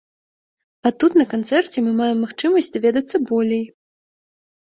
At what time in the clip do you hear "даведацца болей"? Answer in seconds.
2.79-3.63